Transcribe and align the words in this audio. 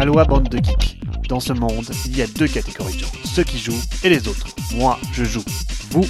Aloha 0.00 0.24
bande 0.24 0.48
de 0.48 0.56
geeks. 0.56 0.98
Dans 1.28 1.40
ce 1.40 1.52
monde, 1.52 1.84
il 2.06 2.16
y 2.16 2.22
a 2.22 2.26
deux 2.26 2.48
catégories 2.48 2.94
de 2.94 3.00
gens, 3.00 3.12
ceux 3.22 3.44
qui 3.44 3.58
jouent 3.58 3.82
et 4.02 4.08
les 4.08 4.28
autres. 4.28 4.46
Moi, 4.74 4.98
je 5.12 5.24
joue. 5.24 5.44
Vous, 5.90 6.06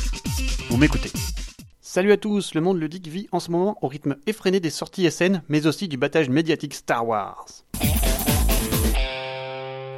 vous 0.69 0.77
m'écoutez. 0.77 1.11
Salut 1.81 2.13
à 2.13 2.17
tous, 2.17 2.55
le 2.55 2.61
monde 2.61 2.79
ludique 2.79 3.09
vit 3.09 3.27
en 3.33 3.41
ce 3.41 3.51
moment 3.51 3.77
au 3.83 3.89
rythme 3.89 4.15
effréné 4.29 4.61
des 4.61 4.71
sorties 4.71 5.11
SN, 5.11 5.43
mais 5.49 5.67
aussi 5.67 5.89
du 5.89 5.97
battage 5.97 6.29
médiatique 6.29 6.75
Star 6.75 7.05
Wars. 7.05 7.47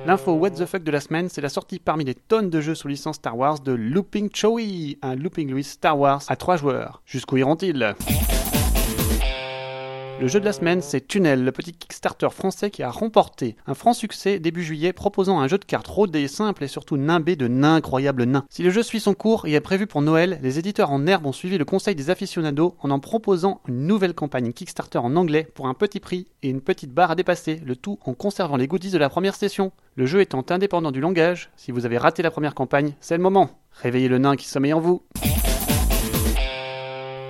L'info 0.06 0.32
what 0.32 0.52
the 0.52 0.64
fuck 0.64 0.84
de 0.84 0.90
la 0.90 1.00
semaine, 1.00 1.28
c'est 1.28 1.42
la 1.42 1.50
sortie 1.50 1.78
parmi 1.78 2.04
les 2.04 2.14
tonnes 2.14 2.48
de 2.48 2.62
jeux 2.62 2.74
sous 2.74 2.88
licence 2.88 3.16
Star 3.16 3.36
Wars 3.36 3.60
de 3.60 3.72
Looping 3.72 4.30
Chowie, 4.34 4.96
un 5.02 5.16
Looping 5.16 5.50
Louis 5.50 5.64
Star 5.64 5.98
Wars 5.98 6.22
à 6.28 6.36
3 6.36 6.56
joueurs. 6.56 7.02
Jusqu'où 7.04 7.36
iront-ils? 7.36 7.94
Le 10.22 10.28
jeu 10.28 10.38
de 10.38 10.44
la 10.44 10.52
semaine, 10.52 10.82
c'est 10.82 11.08
Tunnel, 11.08 11.42
le 11.42 11.50
petit 11.50 11.72
Kickstarter 11.72 12.28
français 12.30 12.70
qui 12.70 12.84
a 12.84 12.90
remporté 12.92 13.56
un 13.66 13.74
franc 13.74 13.92
succès 13.92 14.38
début 14.38 14.62
juillet, 14.62 14.92
proposant 14.92 15.40
un 15.40 15.48
jeu 15.48 15.58
de 15.58 15.64
cartes 15.64 15.88
rodé, 15.88 16.28
simple 16.28 16.62
et 16.62 16.68
surtout 16.68 16.96
nimbé 16.96 17.34
de 17.34 17.48
incroyables 17.64 18.22
nains. 18.22 18.44
Si 18.48 18.62
le 18.62 18.70
jeu 18.70 18.84
suit 18.84 19.00
son 19.00 19.14
cours 19.14 19.48
et 19.48 19.54
est 19.54 19.60
prévu 19.60 19.88
pour 19.88 20.00
Noël, 20.00 20.38
les 20.40 20.60
éditeurs 20.60 20.92
en 20.92 21.08
herbe 21.08 21.26
ont 21.26 21.32
suivi 21.32 21.58
le 21.58 21.64
conseil 21.64 21.96
des 21.96 22.08
aficionados 22.08 22.76
en 22.78 22.92
en 22.92 23.00
proposant 23.00 23.62
une 23.66 23.84
nouvelle 23.88 24.14
campagne 24.14 24.52
Kickstarter 24.52 24.98
en 24.98 25.16
anglais 25.16 25.48
pour 25.56 25.66
un 25.66 25.74
petit 25.74 25.98
prix 25.98 26.28
et 26.44 26.50
une 26.50 26.60
petite 26.60 26.92
barre 26.92 27.10
à 27.10 27.16
dépasser, 27.16 27.60
le 27.66 27.74
tout 27.74 27.98
en 28.04 28.14
conservant 28.14 28.56
les 28.56 28.68
goodies 28.68 28.92
de 28.92 28.98
la 28.98 29.08
première 29.08 29.34
session. 29.34 29.72
Le 29.96 30.06
jeu 30.06 30.20
étant 30.20 30.46
indépendant 30.50 30.92
du 30.92 31.00
langage, 31.00 31.50
si 31.56 31.72
vous 31.72 31.84
avez 31.84 31.98
raté 31.98 32.22
la 32.22 32.30
première 32.30 32.54
campagne, 32.54 32.94
c'est 33.00 33.16
le 33.16 33.24
moment. 33.24 33.50
Réveillez 33.72 34.06
le 34.06 34.18
nain 34.18 34.36
qui 34.36 34.46
sommeille 34.46 34.72
en 34.72 34.78
vous. 34.78 35.02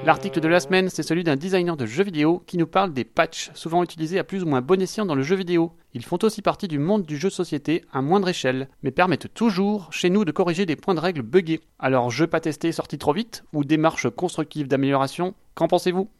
L'article 0.05 0.41
de 0.41 0.49
la 0.49 0.59
semaine, 0.59 0.91
c'est 0.91 1.05
celui 1.05 1.23
d'un 1.23 1.37
designer 1.37 1.77
de 1.77 1.87
jeux 1.87 2.03
vidéo 2.03 2.43
qui 2.49 2.59
nous 2.59 2.67
parle 2.67 2.93
des 2.93 3.05
patchs, 3.05 3.53
souvent 3.55 3.85
utilisés 3.85 4.19
à 4.19 4.25
plus 4.25 4.43
ou 4.43 4.47
moins 4.47 4.61
bon 4.61 4.83
escient 4.83 5.07
dans 5.07 5.15
le 5.15 5.23
jeu 5.23 5.37
vidéo. 5.37 5.77
Ils 5.95 6.05
font 6.05 6.19
aussi 6.23 6.43
partie 6.43 6.67
du 6.67 6.81
monde 6.81 7.05
du 7.05 7.17
jeu 7.17 7.31
société 7.31 7.85
à 7.93 8.03
moindre 8.03 8.29
échelle, 8.29 8.69
mais 8.83 8.91
permettent 8.91 9.33
toujours 9.33 9.93
chez 9.93 10.11
nous 10.11 10.25
de 10.25 10.33
corriger 10.33 10.67
des 10.67 10.75
points 10.75 10.95
de 10.95 11.01
règle 11.01 11.23
buggés. 11.23 11.61
Alors, 11.79 12.11
jeu 12.11 12.27
pas 12.27 12.41
testé 12.41 12.73
sorti 12.73 12.99
trop 12.99 13.13
vite 13.13 13.45
ou 13.53 13.63
démarche 13.63 14.11
constructive 14.11 14.67
d'amélioration 14.67 15.35
Qu'en 15.55 15.69
pensez-vous? 15.69 16.11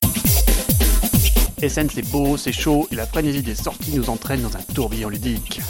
SN 1.59 1.89
c'est 1.89 2.09
beau, 2.11 2.37
c'est 2.37 2.53
chaud 2.53 2.87
et 2.93 2.95
la 2.95 3.07
frénésie 3.07 3.43
des 3.43 3.57
sorties 3.57 3.97
nous 3.97 4.11
entraîne 4.11 4.43
dans 4.43 4.57
un 4.57 4.63
tourbillon 4.75 5.09
ludique. 5.09 5.61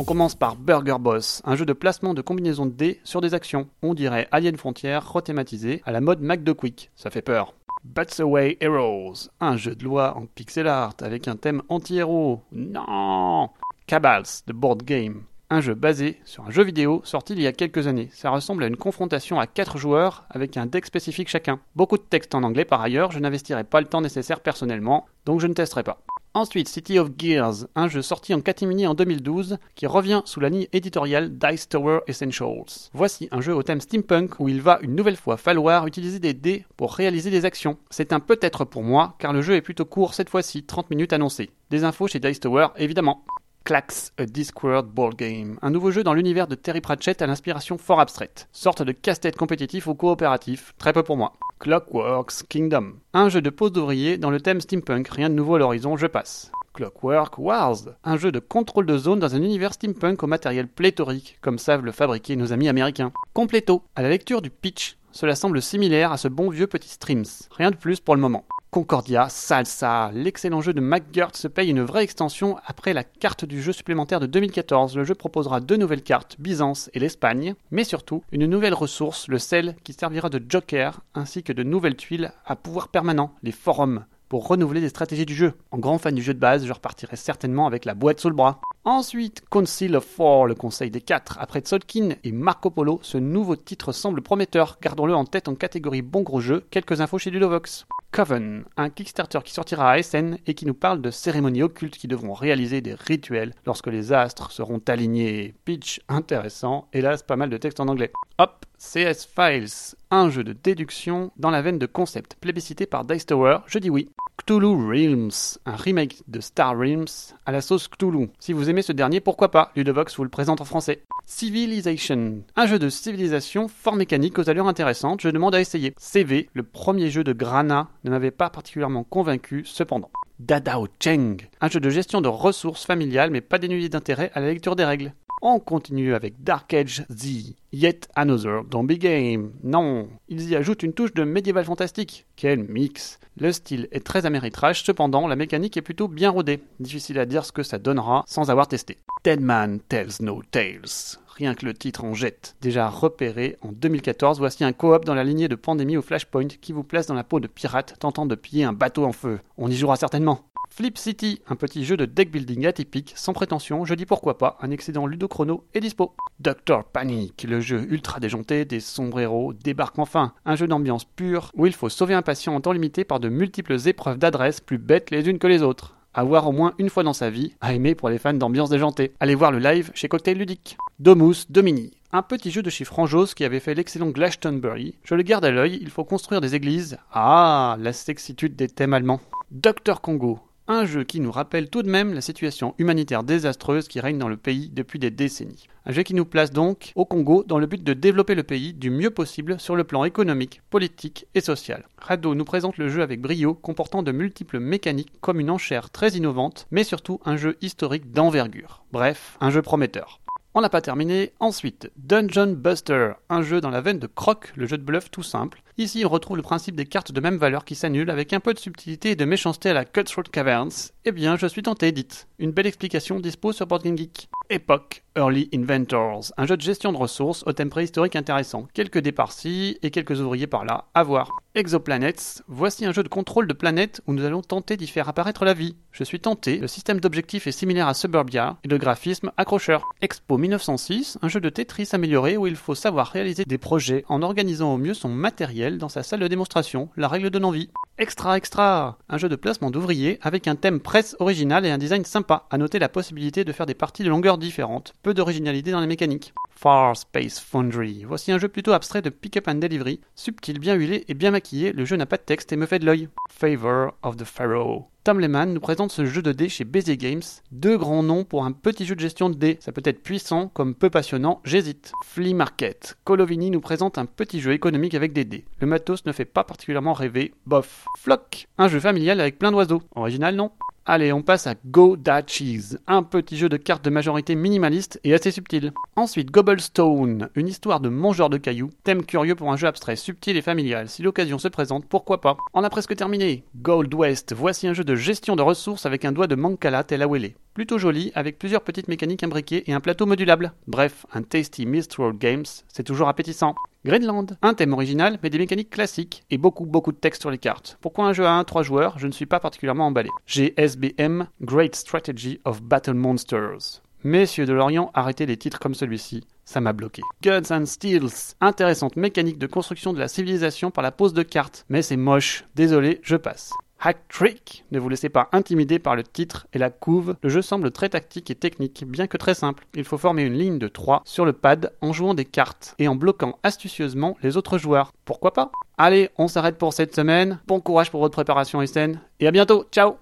On 0.00 0.04
commence 0.04 0.34
par 0.34 0.56
Burger 0.56 0.96
Boss, 0.98 1.42
un 1.44 1.56
jeu 1.56 1.66
de 1.66 1.74
placement 1.74 2.14
de 2.14 2.22
combinaison 2.22 2.64
de 2.64 2.70
dés 2.70 3.00
sur 3.04 3.20
des 3.20 3.34
actions. 3.34 3.68
On 3.82 3.92
dirait 3.92 4.28
Alien 4.32 4.56
Frontier 4.56 4.96
rethématisé 4.96 5.82
à 5.84 5.92
la 5.92 6.00
mode 6.00 6.22
Mac 6.22 6.42
de 6.42 6.52
Quick. 6.52 6.90
Ça 6.96 7.10
fait 7.10 7.20
peur. 7.20 7.52
Bats 7.84 8.06
Away 8.18 8.56
Heroes, 8.62 9.28
un 9.40 9.58
jeu 9.58 9.74
de 9.74 9.84
loi 9.84 10.16
en 10.16 10.24
pixel 10.24 10.68
art 10.68 10.94
avec 11.02 11.28
un 11.28 11.36
thème 11.36 11.60
anti-héros. 11.68 12.40
Non 12.50 13.50
Cabals, 13.86 14.24
The 14.46 14.52
Board 14.52 14.84
Game, 14.84 15.24
un 15.50 15.60
jeu 15.60 15.74
basé 15.74 16.18
sur 16.24 16.46
un 16.46 16.50
jeu 16.50 16.64
vidéo 16.64 17.02
sorti 17.04 17.34
il 17.34 17.42
y 17.42 17.46
a 17.46 17.52
quelques 17.52 17.86
années. 17.86 18.08
Ça 18.14 18.30
ressemble 18.30 18.64
à 18.64 18.68
une 18.68 18.76
confrontation 18.76 19.38
à 19.38 19.46
4 19.46 19.76
joueurs 19.76 20.24
avec 20.30 20.56
un 20.56 20.64
deck 20.64 20.86
spécifique 20.86 21.28
chacun. 21.28 21.60
Beaucoup 21.76 21.98
de 21.98 22.02
texte 22.02 22.34
en 22.34 22.42
anglais 22.42 22.64
par 22.64 22.80
ailleurs, 22.80 23.12
je 23.12 23.18
n'investirai 23.18 23.64
pas 23.64 23.82
le 23.82 23.86
temps 23.86 24.00
nécessaire 24.00 24.40
personnellement, 24.40 25.04
donc 25.26 25.40
je 25.40 25.46
ne 25.46 25.52
testerai 25.52 25.82
pas. 25.82 26.00
Ensuite, 26.32 26.68
City 26.68 27.00
of 27.00 27.10
Gears, 27.18 27.66
un 27.74 27.88
jeu 27.88 28.02
sorti 28.02 28.32
en 28.34 28.40
catimini 28.40 28.86
en 28.86 28.94
2012 28.94 29.58
qui 29.74 29.88
revient 29.88 30.22
sous 30.26 30.38
la 30.38 30.48
ligne 30.48 30.68
éditoriale 30.72 31.36
Dice 31.36 31.68
Tower 31.68 32.02
Essentials. 32.06 32.90
Voici 32.92 33.28
un 33.32 33.40
jeu 33.40 33.52
au 33.52 33.64
thème 33.64 33.80
steampunk 33.80 34.38
où 34.38 34.48
il 34.48 34.62
va 34.62 34.78
une 34.82 34.94
nouvelle 34.94 35.16
fois 35.16 35.36
falloir 35.36 35.88
utiliser 35.88 36.20
des 36.20 36.32
dés 36.32 36.64
pour 36.76 36.94
réaliser 36.94 37.32
des 37.32 37.46
actions. 37.46 37.78
C'est 37.90 38.12
un 38.12 38.20
peut-être 38.20 38.64
pour 38.64 38.84
moi 38.84 39.16
car 39.18 39.32
le 39.32 39.42
jeu 39.42 39.56
est 39.56 39.60
plutôt 39.60 39.84
court 39.84 40.14
cette 40.14 40.30
fois-ci, 40.30 40.62
30 40.62 40.90
minutes 40.90 41.12
annoncées. 41.12 41.50
Des 41.70 41.82
infos 41.82 42.06
chez 42.06 42.20
Dice 42.20 42.38
Tower 42.38 42.68
évidemment. 42.76 43.24
Clax, 43.70 44.12
a 44.18 44.26
Discworld 44.26 44.88
Board 44.88 45.14
Game, 45.14 45.56
un 45.62 45.70
nouveau 45.70 45.92
jeu 45.92 46.02
dans 46.02 46.12
l'univers 46.12 46.48
de 46.48 46.56
Terry 46.56 46.80
Pratchett 46.80 47.22
à 47.22 47.28
l'inspiration 47.28 47.78
fort 47.78 48.00
abstraite. 48.00 48.48
Sorte 48.50 48.82
de 48.82 48.90
casse-tête 48.90 49.36
compétitif 49.36 49.86
ou 49.86 49.94
coopératif, 49.94 50.74
très 50.76 50.92
peu 50.92 51.04
pour 51.04 51.16
moi. 51.16 51.34
Clockworks 51.60 52.48
Kingdom, 52.48 52.94
un 53.12 53.28
jeu 53.28 53.40
de 53.40 53.48
pose 53.48 53.70
d'ouvrier 53.70 54.18
dans 54.18 54.30
le 54.32 54.40
thème 54.40 54.60
steampunk, 54.60 55.06
rien 55.06 55.30
de 55.30 55.36
nouveau 55.36 55.54
à 55.54 55.60
l'horizon, 55.60 55.96
je 55.96 56.08
passe. 56.08 56.50
Clockwork 56.74 57.38
Wars, 57.38 57.76
un 58.02 58.16
jeu 58.16 58.32
de 58.32 58.40
contrôle 58.40 58.86
de 58.86 58.98
zone 58.98 59.20
dans 59.20 59.36
un 59.36 59.42
univers 59.42 59.74
steampunk 59.74 60.20
au 60.24 60.26
matériel 60.26 60.66
pléthorique, 60.66 61.38
comme 61.40 61.60
savent 61.60 61.84
le 61.84 61.92
fabriquer 61.92 62.34
nos 62.34 62.52
amis 62.52 62.68
américains. 62.68 63.12
Completo, 63.34 63.84
à 63.94 64.02
la 64.02 64.08
lecture 64.08 64.42
du 64.42 64.50
pitch, 64.50 64.96
cela 65.12 65.36
semble 65.36 65.62
similaire 65.62 66.10
à 66.10 66.16
ce 66.16 66.26
bon 66.26 66.50
vieux 66.50 66.66
petit 66.66 66.88
Streams. 66.88 67.24
Rien 67.52 67.70
de 67.70 67.76
plus 67.76 68.00
pour 68.00 68.16
le 68.16 68.20
moment. 68.20 68.46
Concordia, 68.70 69.28
Salsa, 69.28 70.12
l'excellent 70.14 70.60
jeu 70.60 70.72
de 70.72 70.80
McGirt 70.80 71.34
se 71.34 71.48
paye 71.48 71.70
une 71.70 71.82
vraie 71.82 72.04
extension 72.04 72.56
après 72.64 72.92
la 72.92 73.02
carte 73.02 73.44
du 73.44 73.60
jeu 73.60 73.72
supplémentaire 73.72 74.20
de 74.20 74.26
2014. 74.26 74.96
Le 74.96 75.02
jeu 75.02 75.16
proposera 75.16 75.58
deux 75.58 75.76
nouvelles 75.76 76.04
cartes, 76.04 76.36
Byzance 76.38 76.88
et 76.94 77.00
l'Espagne, 77.00 77.56
mais 77.72 77.82
surtout 77.82 78.22
une 78.30 78.46
nouvelle 78.46 78.74
ressource, 78.74 79.26
le 79.26 79.40
sel, 79.40 79.74
qui 79.82 79.92
servira 79.92 80.28
de 80.28 80.40
joker, 80.48 81.00
ainsi 81.16 81.42
que 81.42 81.52
de 81.52 81.64
nouvelles 81.64 81.96
tuiles 81.96 82.30
à 82.46 82.54
pouvoir 82.54 82.90
permanent, 82.90 83.34
les 83.42 83.50
forums, 83.50 84.04
pour 84.28 84.46
renouveler 84.46 84.80
les 84.80 84.88
stratégies 84.88 85.26
du 85.26 85.34
jeu. 85.34 85.54
En 85.72 85.78
grand 85.78 85.98
fan 85.98 86.14
du 86.14 86.22
jeu 86.22 86.34
de 86.34 86.38
base, 86.38 86.64
je 86.64 86.72
repartirai 86.72 87.16
certainement 87.16 87.66
avec 87.66 87.84
la 87.84 87.94
boîte 87.94 88.20
sous 88.20 88.30
le 88.30 88.36
bras. 88.36 88.60
Ensuite, 88.86 89.42
Council 89.50 89.94
of 89.94 90.06
Four, 90.06 90.46
le 90.46 90.54
conseil 90.54 90.90
des 90.90 91.02
quatre. 91.02 91.36
Après 91.38 91.60
Tzolkin 91.60 92.14
et 92.24 92.32
Marco 92.32 92.70
Polo, 92.70 92.98
ce 93.02 93.18
nouveau 93.18 93.54
titre 93.54 93.92
semble 93.92 94.22
prometteur. 94.22 94.78
Gardons-le 94.80 95.14
en 95.14 95.26
tête 95.26 95.48
en 95.48 95.54
catégorie 95.54 96.00
bon 96.00 96.22
gros 96.22 96.40
jeu. 96.40 96.64
Quelques 96.70 97.02
infos 97.02 97.18
chez 97.18 97.30
Ludovox. 97.30 97.86
Coven, 98.10 98.64
un 98.78 98.88
Kickstarter 98.88 99.40
qui 99.44 99.52
sortira 99.52 99.92
à 99.92 100.02
SN 100.02 100.38
et 100.46 100.54
qui 100.54 100.64
nous 100.64 100.74
parle 100.74 101.02
de 101.02 101.10
cérémonies 101.10 101.62
occultes 101.62 101.98
qui 101.98 102.08
devront 102.08 102.32
réaliser 102.32 102.80
des 102.80 102.94
rituels 102.94 103.54
lorsque 103.66 103.86
les 103.86 104.14
astres 104.14 104.50
seront 104.50 104.80
alignés. 104.88 105.54
Pitch 105.66 106.00
intéressant, 106.08 106.88
hélas 106.94 107.22
pas 107.22 107.36
mal 107.36 107.50
de 107.50 107.58
texte 107.58 107.80
en 107.80 107.88
anglais. 107.88 108.10
Hop, 108.38 108.64
CS 108.78 109.28
Files, 109.32 109.94
un 110.10 110.30
jeu 110.30 110.42
de 110.42 110.54
déduction 110.54 111.30
dans 111.36 111.50
la 111.50 111.60
veine 111.62 111.78
de 111.78 111.86
concept 111.86 112.34
plébiscité 112.40 112.86
par 112.86 113.04
Dice 113.04 113.26
Tower, 113.26 113.58
je 113.66 113.78
dis 113.78 113.90
oui. 113.90 114.10
Cthulhu 114.40 114.88
Realms, 114.88 115.58
un 115.66 115.76
remake 115.76 116.22
de 116.26 116.40
Star 116.40 116.76
Realms 116.76 117.34
à 117.44 117.52
la 117.52 117.60
sauce 117.60 117.88
Cthulhu. 117.88 118.30
Si 118.38 118.54
vous 118.54 118.70
aimez 118.70 118.80
ce 118.80 118.92
dernier, 118.92 119.20
pourquoi 119.20 119.50
pas? 119.50 119.70
Ludovox 119.76 120.16
vous 120.16 120.24
le 120.24 120.30
présente 120.30 120.62
en 120.62 120.64
français. 120.64 121.02
Civilization, 121.26 122.42
un 122.56 122.66
jeu 122.66 122.78
de 122.78 122.88
civilisation 122.88 123.68
fort 123.68 123.96
mécanique 123.96 124.38
aux 124.38 124.48
allures 124.48 124.66
intéressantes, 124.66 125.20
je 125.20 125.28
demande 125.28 125.54
à 125.54 125.60
essayer. 125.60 125.92
CV, 125.98 126.48
le 126.54 126.62
premier 126.62 127.10
jeu 127.10 127.22
de 127.22 127.34
Grana, 127.34 127.88
ne 128.04 128.10
m'avait 128.10 128.30
pas 128.30 128.48
particulièrement 128.48 129.04
convaincu 129.04 129.64
cependant. 129.66 130.10
Dadao 130.38 130.88
Cheng, 131.00 131.36
un 131.60 131.68
jeu 131.68 131.80
de 131.80 131.90
gestion 131.90 132.22
de 132.22 132.28
ressources 132.28 132.86
familiales 132.86 133.30
mais 133.30 133.42
pas 133.42 133.58
dénué 133.58 133.90
d'intérêt 133.90 134.30
à 134.34 134.40
la 134.40 134.46
lecture 134.46 134.74
des 134.74 134.86
règles. 134.86 135.12
On 135.42 135.58
continue 135.58 136.14
avec 136.14 136.42
Dark 136.42 136.74
Age 136.74 137.06
Z, 137.10 137.54
Yet 137.72 138.08
Another 138.14 138.62
Zombie 138.70 138.98
Game. 138.98 139.52
Non, 139.62 140.08
ils 140.28 140.50
y 140.50 140.56
ajoutent 140.56 140.82
une 140.82 140.92
touche 140.92 141.14
de 141.14 141.24
médiéval 141.24 141.64
fantastique. 141.64 142.26
Quel 142.36 142.64
mix 142.64 143.18
Le 143.38 143.50
style 143.50 143.88
est 143.90 144.04
très 144.04 144.26
améritrage, 144.26 144.82
cependant 144.82 145.26
la 145.26 145.36
mécanique 145.36 145.78
est 145.78 145.82
plutôt 145.82 146.08
bien 146.08 146.28
rodée. 146.28 146.60
Difficile 146.78 147.18
à 147.18 147.24
dire 147.24 147.46
ce 147.46 147.52
que 147.52 147.62
ça 147.62 147.78
donnera 147.78 148.22
sans 148.26 148.50
avoir 148.50 148.68
testé. 148.68 148.98
Dead 149.24 149.40
Man 149.40 149.80
Tells 149.88 150.20
No 150.20 150.42
Tales. 150.50 151.18
Rien 151.36 151.54
que 151.54 151.64
le 151.64 151.72
titre 151.72 152.04
en 152.04 152.12
jette. 152.12 152.54
Déjà 152.60 152.90
repéré 152.90 153.56
en 153.62 153.72
2014, 153.72 154.38
voici 154.40 154.62
un 154.62 154.74
coop 154.74 155.06
dans 155.06 155.14
la 155.14 155.24
lignée 155.24 155.48
de 155.48 155.54
Pandémie 155.54 155.96
ou 155.96 156.02
Flashpoint 156.02 156.48
qui 156.48 156.74
vous 156.74 156.84
place 156.84 157.06
dans 157.06 157.14
la 157.14 157.24
peau 157.24 157.40
de 157.40 157.46
pirate 157.46 157.94
tentant 157.98 158.26
de 158.26 158.34
piller 158.34 158.64
un 158.64 158.74
bateau 158.74 159.06
en 159.06 159.12
feu. 159.12 159.40
On 159.56 159.70
y 159.70 159.74
jouera 159.74 159.96
certainement. 159.96 160.49
Flip 160.72 160.96
City, 160.96 161.42
un 161.48 161.56
petit 161.56 161.84
jeu 161.84 161.96
de 161.96 162.06
deck 162.06 162.30
building 162.30 162.64
atypique, 162.64 163.12
sans 163.16 163.32
prétention, 163.32 163.84
je 163.84 163.94
dis 163.94 164.06
pourquoi 164.06 164.38
pas, 164.38 164.56
un 164.62 164.70
excédent 164.70 165.04
ludochrono 165.04 165.64
est 165.74 165.80
dispo. 165.80 166.14
Doctor 166.38 166.84
Panic, 166.84 167.44
le 167.46 167.60
jeu 167.60 167.86
ultra 167.90 168.20
déjanté 168.20 168.64
des 168.64 168.80
sombreros, 168.80 169.52
débarque 169.52 169.98
enfin. 169.98 170.32
Un 170.46 170.56
jeu 170.56 170.68
d'ambiance 170.68 171.04
pure 171.04 171.50
où 171.54 171.66
il 171.66 171.74
faut 171.74 171.88
sauver 171.88 172.14
un 172.14 172.22
patient 172.22 172.54
en 172.54 172.60
temps 172.60 172.72
limité 172.72 173.04
par 173.04 173.20
de 173.20 173.28
multiples 173.28 173.76
épreuves 173.88 174.18
d'adresse 174.18 174.60
plus 174.60 174.78
bêtes 174.78 175.10
les 175.10 175.28
unes 175.28 175.40
que 175.40 175.48
les 175.48 175.62
autres. 175.62 175.96
À 176.14 176.24
voir 176.24 176.48
au 176.48 176.52
moins 176.52 176.72
une 176.78 176.88
fois 176.88 177.02
dans 177.02 177.12
sa 177.12 177.30
vie, 177.30 177.54
à 177.60 177.74
aimer 177.74 177.94
pour 177.94 178.08
les 178.08 178.18
fans 178.18 178.32
d'ambiance 178.32 178.70
déjantée. 178.70 179.12
Allez 179.20 179.34
voir 179.34 179.50
le 179.50 179.58
live 179.58 179.90
chez 179.94 180.08
Cocktail 180.08 180.38
Ludique. 180.38 180.78
Domus 180.98 181.46
Domini, 181.50 181.92
un 182.12 182.22
petit 182.22 182.50
jeu 182.50 182.62
de 182.62 182.70
chez 182.70 182.84
Franjos 182.84 183.34
qui 183.36 183.44
avait 183.44 183.60
fait 183.60 183.74
l'excellent 183.74 184.10
Glastonbury. 184.10 184.94
Je 185.02 185.14
le 185.14 185.22
garde 185.24 185.44
à 185.44 185.50
l'œil, 185.50 185.78
il 185.82 185.90
faut 185.90 186.04
construire 186.04 186.40
des 186.40 186.54
églises. 186.54 186.96
Ah, 187.12 187.76
la 187.80 187.92
sexitude 187.92 188.56
des 188.56 188.68
thèmes 188.68 188.94
allemands. 188.94 189.20
Docteur 189.50 190.00
Congo, 190.00 190.38
un 190.68 190.84
jeu 190.84 191.04
qui 191.04 191.20
nous 191.20 191.32
rappelle 191.32 191.68
tout 191.68 191.82
de 191.82 191.90
même 191.90 192.14
la 192.14 192.20
situation 192.20 192.74
humanitaire 192.78 193.22
désastreuse 193.22 193.88
qui 193.88 194.00
règne 194.00 194.18
dans 194.18 194.28
le 194.28 194.36
pays 194.36 194.68
depuis 194.68 194.98
des 194.98 195.10
décennies. 195.10 195.66
Un 195.86 195.92
jeu 195.92 196.02
qui 196.02 196.14
nous 196.14 196.24
place 196.24 196.52
donc 196.52 196.92
au 196.94 197.04
Congo 197.04 197.42
dans 197.46 197.58
le 197.58 197.66
but 197.66 197.82
de 197.82 197.92
développer 197.92 198.34
le 198.34 198.42
pays 198.42 198.72
du 198.72 198.90
mieux 198.90 199.10
possible 199.10 199.58
sur 199.58 199.76
le 199.76 199.84
plan 199.84 200.04
économique, 200.04 200.62
politique 200.70 201.26
et 201.34 201.40
social. 201.40 201.88
Rado 201.98 202.34
nous 202.34 202.44
présente 202.44 202.78
le 202.78 202.88
jeu 202.88 203.02
avec 203.02 203.20
brio, 203.20 203.54
comportant 203.54 204.02
de 204.02 204.12
multiples 204.12 204.60
mécaniques 204.60 205.12
comme 205.20 205.40
une 205.40 205.50
enchère 205.50 205.90
très 205.90 206.10
innovante, 206.10 206.66
mais 206.70 206.84
surtout 206.84 207.20
un 207.24 207.36
jeu 207.36 207.56
historique 207.60 208.12
d'envergure. 208.12 208.84
Bref, 208.92 209.36
un 209.40 209.50
jeu 209.50 209.62
prometteur. 209.62 210.20
On 210.52 210.62
n'a 210.62 210.68
pas 210.68 210.80
terminé. 210.80 211.32
Ensuite, 211.38 211.92
Dungeon 211.96 212.54
Buster, 212.56 213.12
un 213.28 213.42
jeu 213.42 213.60
dans 213.60 213.70
la 213.70 213.80
veine 213.80 214.00
de 214.00 214.08
Croc, 214.08 214.52
le 214.56 214.66
jeu 214.66 214.78
de 214.78 214.82
bluff 214.82 215.08
tout 215.08 215.22
simple. 215.22 215.62
Ici, 215.78 216.04
on 216.04 216.08
retrouve 216.08 216.36
le 216.36 216.42
principe 216.42 216.74
des 216.74 216.86
cartes 216.86 217.12
de 217.12 217.20
même 217.20 217.36
valeur 217.36 217.64
qui 217.64 217.76
s'annulent 217.76 218.10
avec 218.10 218.32
un 218.32 218.40
peu 218.40 218.52
de 218.52 218.58
subtilité 218.58 219.12
et 219.12 219.16
de 219.16 219.24
méchanceté 219.24 219.70
à 219.70 219.74
la 219.74 219.84
Cutthroat 219.84 220.24
Caverns. 220.24 220.90
Eh 221.04 221.12
bien, 221.12 221.36
je 221.36 221.46
suis 221.46 221.62
tenté, 221.62 221.92
dites. 221.92 222.26
Une 222.40 222.50
belle 222.50 222.66
explication 222.66 223.20
dispo 223.20 223.52
sur 223.52 223.68
Board 223.68 223.84
Geek. 223.84 224.28
Époque, 224.52 225.04
Early 225.16 225.48
Inventors, 225.54 226.32
un 226.36 226.44
jeu 226.44 226.56
de 226.56 226.60
gestion 226.60 226.90
de 226.90 226.96
ressources 226.96 227.44
au 227.46 227.52
thème 227.52 227.70
préhistorique 227.70 228.16
intéressant. 228.16 228.66
Quelques 228.74 228.98
départs 228.98 229.30
ci 229.30 229.78
et 229.82 229.92
quelques 229.92 230.18
ouvriers 230.18 230.48
par 230.48 230.64
là, 230.64 230.86
à 230.92 231.04
voir. 231.04 231.30
Exoplanets, 231.54 232.42
voici 232.48 232.84
un 232.84 232.92
jeu 232.92 233.04
de 233.04 233.08
contrôle 233.08 233.46
de 233.46 233.52
planètes 233.52 234.02
où 234.08 234.12
nous 234.12 234.24
allons 234.24 234.42
tenter 234.42 234.76
d'y 234.76 234.88
faire 234.88 235.08
apparaître 235.08 235.44
la 235.44 235.54
vie. 235.54 235.76
Je 235.92 236.02
suis 236.02 236.18
tenté, 236.18 236.56
le 236.56 236.66
système 236.66 236.98
d'objectifs 236.98 237.46
est 237.46 237.52
similaire 237.52 237.86
à 237.86 237.94
Suburbia 237.94 238.56
et 238.64 238.68
le 238.68 238.78
graphisme 238.78 239.30
accrocheur. 239.36 239.84
Expo 240.00 240.36
1906, 240.36 241.18
un 241.22 241.28
jeu 241.28 241.40
de 241.40 241.48
Tetris 241.48 241.88
amélioré 241.92 242.36
où 242.36 242.48
il 242.48 242.56
faut 242.56 242.74
savoir 242.74 243.06
réaliser 243.06 243.44
des 243.44 243.58
projets 243.58 244.04
en 244.08 244.20
organisant 244.20 244.74
au 244.74 244.78
mieux 244.78 244.94
son 244.94 245.10
matériel 245.10 245.78
dans 245.78 245.88
sa 245.88 246.02
salle 246.02 246.20
de 246.20 246.28
démonstration, 246.28 246.88
la 246.96 247.06
règle 247.06 247.30
de 247.30 247.40
envie. 247.40 247.70
Extra 248.00 248.38
Extra, 248.38 248.96
un 249.10 249.18
jeu 249.18 249.28
de 249.28 249.36
placement 249.36 249.70
d'ouvriers 249.70 250.18
avec 250.22 250.48
un 250.48 250.56
thème 250.56 250.80
presse 250.80 251.14
original 251.18 251.66
et 251.66 251.70
un 251.70 251.76
design 251.76 252.06
sympa. 252.06 252.46
À 252.50 252.56
noter 252.56 252.78
la 252.78 252.88
possibilité 252.88 253.44
de 253.44 253.52
faire 253.52 253.66
des 253.66 253.74
parties 253.74 254.04
de 254.04 254.08
longueur 254.08 254.38
différentes, 254.38 254.94
peu 255.02 255.12
d'originalité 255.12 255.70
dans 255.70 255.82
les 255.82 255.86
mécaniques. 255.86 256.32
Far 256.48 256.96
Space 256.96 257.38
Foundry. 257.38 258.04
Voici 258.04 258.32
un 258.32 258.38
jeu 258.38 258.48
plutôt 258.48 258.72
abstrait 258.72 259.02
de 259.02 259.10
pick-up 259.10 259.48
and 259.48 259.56
delivery. 259.56 260.00
Subtil, 260.14 260.58
bien 260.58 260.76
huilé 260.76 261.04
et 261.08 261.14
bien 261.14 261.30
maquillé, 261.30 261.74
le 261.74 261.84
jeu 261.84 261.96
n'a 261.96 262.06
pas 262.06 262.16
de 262.16 262.22
texte 262.22 262.50
et 262.54 262.56
me 262.56 262.64
fait 262.64 262.78
de 262.78 262.86
l'œil. 262.86 263.10
Favor 263.28 263.92
of 264.02 264.16
the 264.16 264.24
Pharaoh. 264.24 264.86
Tom 265.10 265.18
Lehman 265.18 265.52
nous 265.52 265.58
présente 265.58 265.90
ce 265.90 266.04
jeu 266.04 266.22
de 266.22 266.30
dés 266.30 266.48
chez 266.48 266.62
Bézier 266.62 266.96
Games. 266.96 267.20
Deux 267.50 267.76
grands 267.76 268.04
noms 268.04 268.22
pour 268.22 268.44
un 268.44 268.52
petit 268.52 268.86
jeu 268.86 268.94
de 268.94 269.00
gestion 269.00 269.28
de 269.28 269.34
dés. 269.34 269.58
Ça 269.58 269.72
peut 269.72 269.82
être 269.84 270.04
puissant 270.04 270.46
comme 270.46 270.72
peu 270.72 270.88
passionnant, 270.88 271.40
j'hésite. 271.42 271.90
Flea 272.04 272.32
Market. 272.32 272.96
Colovini 273.02 273.50
nous 273.50 273.60
présente 273.60 273.98
un 273.98 274.06
petit 274.06 274.40
jeu 274.40 274.52
économique 274.52 274.94
avec 274.94 275.12
des 275.12 275.24
dés. 275.24 275.44
Le 275.58 275.66
matos 275.66 276.06
ne 276.06 276.12
fait 276.12 276.24
pas 276.26 276.44
particulièrement 276.44 276.92
rêver, 276.92 277.34
bof. 277.44 277.86
Flock. 277.98 278.46
Un 278.56 278.68
jeu 278.68 278.78
familial 278.78 279.20
avec 279.20 279.36
plein 279.36 279.50
d'oiseaux. 279.50 279.82
Original 279.96 280.36
non? 280.36 280.52
Allez, 280.92 281.12
on 281.12 281.22
passe 281.22 281.46
à 281.46 281.54
Go 281.66 281.96
Da 281.96 282.20
Cheese, 282.26 282.80
un 282.88 283.04
petit 283.04 283.36
jeu 283.36 283.48
de 283.48 283.56
cartes 283.56 283.84
de 283.84 283.90
majorité 283.90 284.34
minimaliste 284.34 284.98
et 285.04 285.14
assez 285.14 285.30
subtil. 285.30 285.72
Ensuite, 285.94 286.32
Gobblestone, 286.32 287.28
une 287.36 287.46
histoire 287.46 287.78
de 287.78 287.88
mangeur 287.88 288.28
de 288.28 288.38
cailloux, 288.38 288.70
thème 288.82 289.04
curieux 289.04 289.36
pour 289.36 289.52
un 289.52 289.56
jeu 289.56 289.68
abstrait, 289.68 289.94
subtil 289.94 290.36
et 290.36 290.42
familial. 290.42 290.88
Si 290.88 291.02
l'occasion 291.02 291.38
se 291.38 291.46
présente, 291.46 291.86
pourquoi 291.86 292.20
pas? 292.20 292.38
On 292.54 292.64
a 292.64 292.70
presque 292.70 292.96
terminé. 292.96 293.44
Gold 293.62 293.94
West, 293.94 294.34
voici 294.36 294.66
un 294.66 294.74
jeu 294.74 294.82
de 294.82 294.96
gestion 294.96 295.36
de 295.36 295.42
ressources 295.42 295.86
avec 295.86 296.04
un 296.04 296.10
doigt 296.10 296.26
de 296.26 296.34
Mancala 296.34 296.82
tel 296.82 297.02
Awele. 297.02 297.34
Plutôt 297.54 297.78
joli, 297.78 298.10
avec 298.16 298.40
plusieurs 298.40 298.62
petites 298.62 298.88
mécaniques 298.88 299.22
imbriquées 299.22 299.70
et 299.70 299.72
un 299.72 299.80
plateau 299.80 300.06
modulable. 300.06 300.54
Bref, 300.66 301.06
un 301.12 301.22
tasty 301.22 301.66
Mistral 301.66 302.14
Games, 302.14 302.46
c'est 302.66 302.82
toujours 302.82 303.08
appétissant. 303.08 303.54
Greenland, 303.82 304.36
un 304.42 304.52
thème 304.52 304.74
original 304.74 305.18
mais 305.22 305.30
des 305.30 305.38
mécaniques 305.38 305.70
classiques 305.70 306.22
et 306.30 306.36
beaucoup 306.36 306.66
beaucoup 306.66 306.92
de 306.92 306.98
texte 306.98 307.22
sur 307.22 307.30
les 307.30 307.38
cartes. 307.38 307.78
Pourquoi 307.80 308.04
un 308.04 308.12
jeu 308.12 308.26
à 308.26 308.42
1-3 308.42 308.62
joueurs? 308.62 308.98
Je 308.98 309.06
ne 309.06 309.12
suis 309.12 309.24
pas 309.24 309.40
particulièrement 309.40 309.86
emballé. 309.86 310.10
GSBM, 310.26 311.26
Great 311.40 311.74
Strategy 311.74 312.40
of 312.44 312.62
Battle 312.62 312.92
Monsters. 312.92 313.80
Messieurs 314.04 314.44
de 314.44 314.52
Lorient, 314.52 314.90
arrêtez 314.92 315.24
les 315.24 315.38
titres 315.38 315.58
comme 315.58 315.74
celui-ci, 315.74 316.26
ça 316.44 316.60
m'a 316.60 316.74
bloqué. 316.74 317.02
Guns 317.22 317.50
and 317.50 317.66
Steels, 317.66 318.34
intéressante 318.42 318.96
mécanique 318.96 319.38
de 319.38 319.46
construction 319.46 319.94
de 319.94 319.98
la 319.98 320.08
civilisation 320.08 320.70
par 320.70 320.82
la 320.82 320.92
pose 320.92 321.14
de 321.14 321.22
cartes, 321.22 321.64
mais 321.68 321.82
c'est 321.82 321.96
moche, 321.96 322.44
désolé, 322.54 323.00
je 323.02 323.16
passe. 323.16 323.52
Hack 323.80 324.08
Trick. 324.08 324.64
Ne 324.70 324.78
vous 324.78 324.88
laissez 324.88 325.08
pas 325.08 325.28
intimider 325.32 325.78
par 325.78 325.96
le 325.96 326.02
titre 326.02 326.46
et 326.52 326.58
la 326.58 326.70
couve. 326.70 327.16
Le 327.22 327.28
jeu 327.28 327.42
semble 327.42 327.70
très 327.70 327.88
tactique 327.88 328.30
et 328.30 328.34
technique, 328.34 328.84
bien 328.86 329.06
que 329.06 329.16
très 329.16 329.34
simple. 329.34 329.66
Il 329.74 329.84
faut 329.84 329.98
former 329.98 330.22
une 330.22 330.38
ligne 330.38 330.58
de 330.58 330.68
3 330.68 331.02
sur 331.04 331.24
le 331.24 331.32
pad 331.32 331.72
en 331.80 331.92
jouant 331.92 332.14
des 332.14 332.24
cartes 332.24 332.74
et 332.78 332.88
en 332.88 332.94
bloquant 332.94 333.38
astucieusement 333.42 334.16
les 334.22 334.36
autres 334.36 334.58
joueurs. 334.58 334.92
Pourquoi 335.04 335.32
pas? 335.32 335.50
Allez, 335.78 336.10
on 336.18 336.28
s'arrête 336.28 336.58
pour 336.58 336.74
cette 336.74 336.94
semaine. 336.94 337.40
Bon 337.46 337.60
courage 337.60 337.90
pour 337.90 338.00
votre 338.00 338.14
préparation 338.14 338.64
SN 338.64 339.00
et 339.18 339.26
à 339.26 339.30
bientôt. 339.30 339.64
Ciao 339.72 339.96